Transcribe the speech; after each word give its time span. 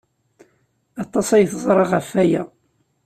Aṭas 1.03 1.27
ay 1.35 1.45
teẓra 1.51 1.85
ɣef 1.91 2.09
waya. 2.15 2.43